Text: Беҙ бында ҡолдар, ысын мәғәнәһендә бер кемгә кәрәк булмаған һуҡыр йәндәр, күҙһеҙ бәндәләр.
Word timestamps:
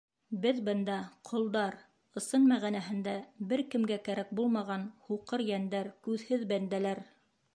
Беҙ 0.43 0.59
бында 0.67 0.93
ҡолдар, 1.31 1.75
ысын 2.21 2.47
мәғәнәһендә 2.53 3.13
бер 3.51 3.63
кемгә 3.75 3.99
кәрәк 4.09 4.33
булмаған 4.39 4.89
һуҡыр 5.09 5.47
йәндәр, 5.51 5.93
күҙһеҙ 6.09 6.49
бәндәләр. 6.55 7.05